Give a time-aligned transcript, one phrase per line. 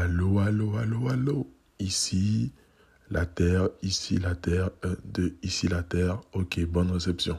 [0.00, 1.46] Allô, allô, allô, allô.
[1.78, 2.52] Ici
[3.10, 6.22] la Terre, ici la Terre, 1, 2, ici la Terre.
[6.32, 7.38] Ok, bonne réception.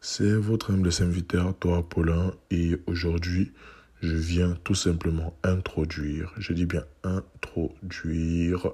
[0.00, 3.52] C'est votre humble serviteur, toi, Paulin, et aujourd'hui,
[4.00, 8.72] je viens tout simplement introduire, je dis bien introduire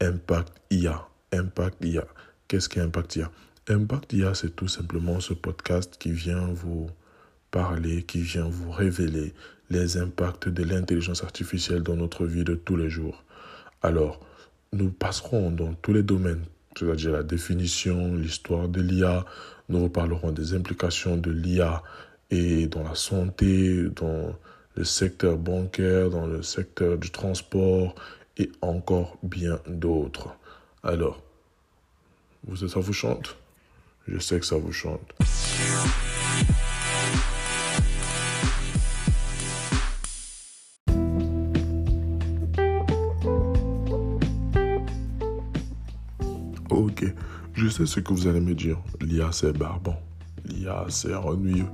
[0.00, 1.08] Impact IA.
[1.32, 2.06] Impact IA.
[2.46, 3.32] Qu'est-ce qu'Impact IA
[3.68, 6.88] Impact IA, c'est tout simplement ce podcast qui vient vous
[7.50, 9.34] parler, qui vient vous révéler
[9.70, 13.24] les impacts de l'intelligence artificielle dans notre vie de tous les jours.
[13.82, 14.20] Alors,
[14.72, 16.44] nous passerons dans tous les domaines,
[16.76, 19.24] c'est-à-dire la définition, l'histoire de l'IA,
[19.68, 21.82] nous reparlerons des implications de l'IA
[22.30, 24.34] et dans la santé, dans
[24.76, 27.94] le secteur bancaire, dans le secteur du transport
[28.36, 30.34] et encore bien d'autres.
[30.82, 31.22] Alors,
[32.46, 33.36] vous, ça vous chante?
[34.06, 35.14] Je sais que ça vous chante.
[46.74, 47.04] Ok,
[47.52, 48.78] je sais ce que vous allez me dire.
[49.00, 49.96] L'IA, c'est barbant.
[50.44, 51.68] L'IA, c'est ennuyeux.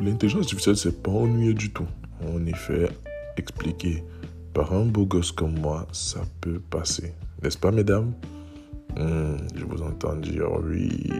[0.00, 1.86] L'intelligence artificielle, c'est pas ennuyeux du tout.
[2.24, 2.88] En effet,
[3.36, 4.04] expliqué
[4.54, 7.14] par un beau gosse comme moi, ça peut passer.
[7.42, 8.12] N'est-ce pas, mesdames?
[8.96, 11.10] Hmm, Je vous entends dire oui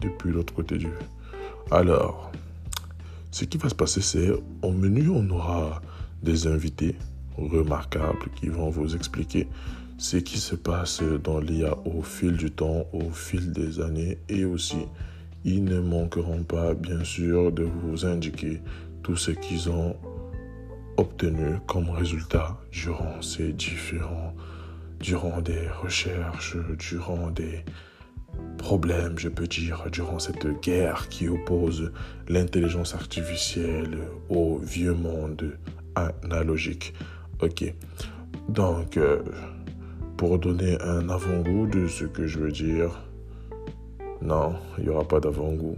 [0.00, 0.88] depuis l'autre côté du...
[1.72, 2.30] Alors,
[3.32, 4.30] ce qui va se passer, c'est
[4.62, 5.82] au menu, on aura
[6.22, 6.94] des invités
[7.36, 9.48] remarquables qui vont vous expliquer
[9.98, 14.44] ce qui se passe dans l'IA au fil du temps, au fil des années et
[14.44, 14.86] aussi
[15.44, 18.60] ils ne manqueront pas bien sûr de vous indiquer
[19.02, 19.96] tout ce qu'ils ont
[20.96, 24.34] obtenu comme résultat durant ces différents,
[24.98, 27.64] durant des recherches, durant des
[28.58, 31.92] problèmes, je peux dire, durant cette guerre qui oppose
[32.28, 35.56] l'intelligence artificielle au vieux monde
[35.94, 36.92] analogique.
[37.40, 37.72] Ok.
[38.48, 39.22] Donc, euh,
[40.16, 43.02] pour donner un avant-goût de ce que je veux dire.
[44.22, 45.76] Non, il n'y aura pas d'avant-goût.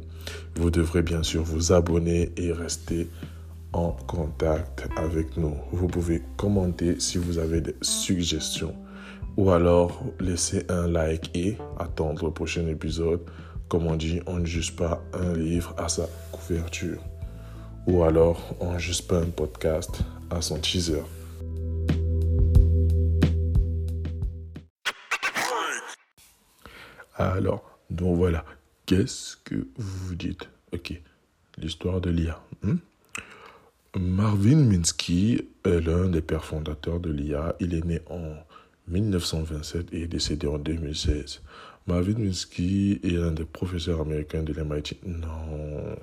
[0.56, 3.08] Vous devrez bien sûr vous abonner et rester
[3.72, 5.54] en contact avec nous.
[5.72, 8.74] Vous pouvez commenter si vous avez des suggestions
[9.36, 13.20] ou alors laisser un like et attendre le prochain épisode.
[13.68, 16.98] Comme on dit, on ne juge pas un livre à sa couverture.
[17.86, 20.00] Ou alors, on ne juge pas un podcast
[20.30, 21.02] à son teaser.
[27.18, 28.44] Alors, donc voilà,
[28.86, 30.48] qu'est-ce que vous dites?
[30.72, 30.92] Ok,
[31.58, 32.40] l'histoire de l'IA.
[32.62, 32.76] Hmm?
[33.98, 37.56] Marvin Minsky est l'un des pères fondateurs de l'IA.
[37.58, 38.34] Il est né en
[38.86, 41.42] 1927 et est décédé en 2016.
[41.88, 44.98] Marvin Minsky est l'un des professeurs américains de l'MIT.
[45.04, 45.96] Non.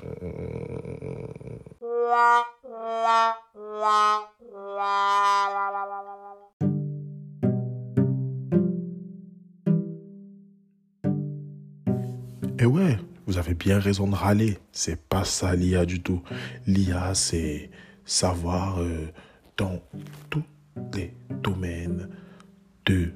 [12.65, 14.57] Et ouais, vous avez bien raison de râler.
[14.71, 16.23] C'est pas ça l'IA du tout.
[16.65, 17.69] L'IA, c'est
[18.05, 19.05] savoir euh,
[19.55, 19.79] dans
[20.31, 20.41] tous
[20.91, 22.09] les domaines
[22.87, 23.11] de,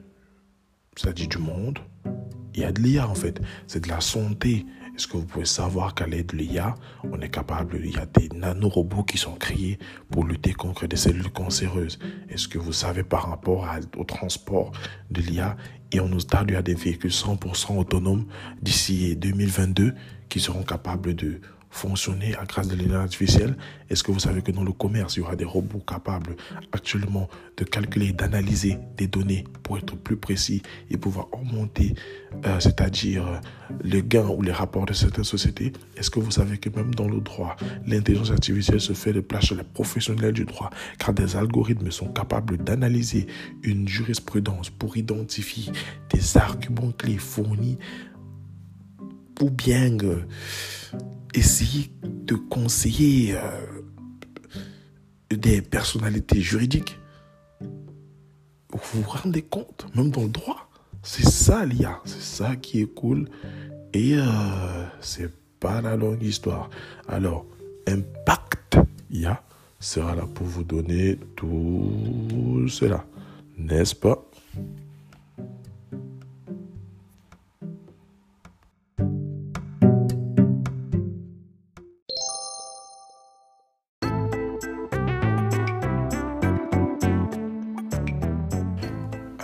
[0.96, 1.80] ça dit du monde.
[2.54, 3.42] Il y a de l'IA en fait.
[3.66, 4.68] C'est de la santé,
[5.00, 6.76] est-ce que vous pouvez savoir qu'à l'aide de l'IA,
[7.10, 9.80] on est capable, il y a des nanorobots qui sont créés
[10.12, 12.00] pour lutter contre des cellules cancéreuses?
[12.28, 13.66] Est-ce que vous savez par rapport
[13.96, 14.74] au transport
[15.10, 15.56] de l'IA,
[15.94, 18.26] et on nous tarde à des véhicules 100% autonomes
[18.62, 19.94] d'ici 2022
[20.28, 21.40] qui seront capables de
[21.70, 23.58] fonctionner à grâce de l'intelligence artificielle
[23.90, 26.36] Est-ce que vous savez que dans le commerce, il y aura des robots capables
[26.72, 31.94] actuellement de calculer, d'analyser des données pour être plus précis et pouvoir augmenter,
[32.46, 33.38] euh, c'est-à-dire euh,
[33.84, 35.74] les gains ou les rapports de certaines sociétés?
[35.96, 39.46] Est-ce que vous savez que même dans le droit, l'intelligence artificielle se fait de place
[39.46, 40.70] sur les professionnels du droit?
[40.98, 43.28] Car des algorithmes sont capables d'analyser
[43.64, 45.72] une jurisprudence pour identifier
[46.12, 47.78] des arguments clés fournis
[49.42, 50.26] ou bien euh,
[51.34, 53.82] essayer de conseiller euh,
[55.32, 56.98] des personnalités juridiques.
[58.72, 60.70] Vous vous rendez compte, même dans le droit,
[61.02, 63.30] c'est ça l'IA, c'est ça qui est cool.
[63.94, 64.24] Et euh,
[65.02, 66.70] c'est pas la longue histoire.
[67.08, 67.46] Alors,
[67.88, 68.78] Impact
[69.12, 69.42] IA
[69.80, 73.06] sera là pour vous donner tout cela,
[73.58, 74.24] n'est-ce pas?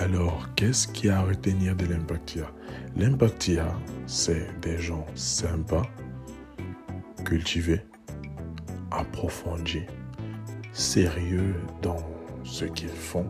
[0.05, 2.45] Alors, qu'est-ce qu'il y a à retenir de l'Impactia
[2.95, 3.75] L'Impactia,
[4.05, 5.89] c'est des gens sympas,
[7.25, 7.81] cultivés,
[8.91, 9.81] approfondis,
[10.73, 11.97] sérieux dans
[12.43, 13.25] ce qu'ils font,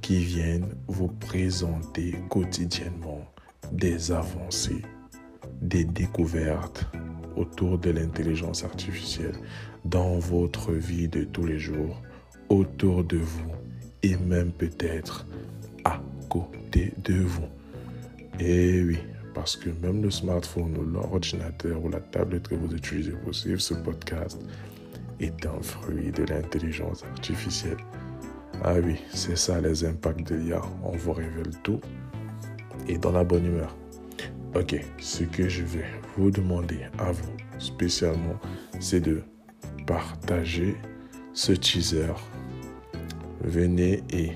[0.00, 3.30] qui viennent vous présenter quotidiennement
[3.70, 4.80] des avancées,
[5.60, 6.86] des découvertes
[7.36, 9.36] autour de l'intelligence artificielle
[9.84, 12.00] dans votre vie de tous les jours,
[12.48, 13.52] autour de vous
[14.02, 15.26] et même peut-être
[16.30, 17.48] côté de vous.
[18.38, 18.98] Et oui,
[19.34, 23.60] parce que même le smartphone ou l'ordinateur ou la tablette que vous utilisez pour suivre
[23.60, 24.40] ce podcast
[25.20, 27.76] est un fruit de l'intelligence artificielle.
[28.62, 30.62] Ah oui, c'est ça les impacts de l'IA.
[30.82, 31.80] On vous révèle tout
[32.88, 33.76] et dans la bonne humeur.
[34.54, 35.84] Ok, ce que je vais
[36.16, 38.38] vous demander à vous spécialement,
[38.80, 39.22] c'est de
[39.86, 40.76] partager
[41.32, 42.12] ce teaser.
[43.42, 44.32] Venez et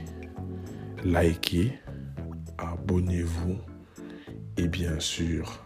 [1.05, 1.73] likez,
[2.59, 3.59] abonnez-vous
[4.57, 5.61] et bien sûr,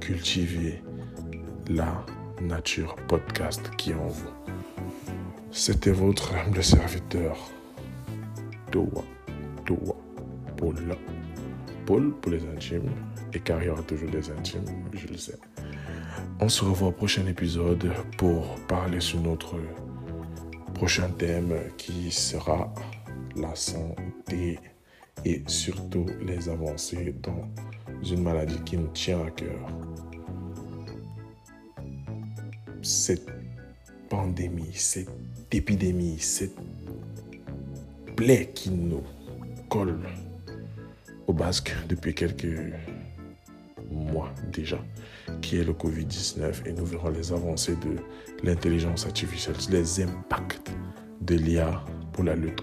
[0.00, 0.82] cultivez
[1.68, 2.04] la
[2.40, 4.30] nature podcast qui est en vous.
[5.50, 7.36] C'était votre humble serviteur,
[8.70, 9.04] Toa,
[9.64, 9.96] Toa,
[10.56, 10.96] Paul.
[11.86, 12.90] Paul pour les intimes
[13.32, 15.38] et car il y aura toujours des intimes, je le sais.
[16.40, 19.56] On se revoit au prochain épisode pour parler sur notre
[20.74, 22.72] prochain thème qui sera
[23.36, 24.58] la santé
[25.24, 27.48] et surtout les avancées dans
[28.02, 29.68] une maladie qui nous tient à cœur.
[32.82, 33.30] Cette
[34.08, 35.08] pandémie, cette
[35.50, 36.56] épidémie, cette
[38.16, 39.02] plaie qui nous
[39.68, 39.98] colle
[41.26, 42.46] au basque depuis quelques
[43.90, 44.78] mois déjà,
[45.40, 47.96] qui est le Covid-19, et nous verrons les avancées de
[48.46, 50.70] l'intelligence artificielle, les impacts
[51.22, 51.82] de l'IA
[52.12, 52.60] pour la lutte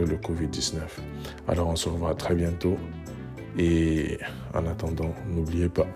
[0.00, 0.80] le Covid-19.
[1.48, 2.76] Alors on se revoit très bientôt
[3.58, 4.18] et
[4.52, 5.86] en attendant, n'oubliez pas,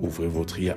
[0.00, 0.76] ouvrez votre IA.